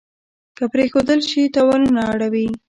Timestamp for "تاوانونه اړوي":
1.55-2.47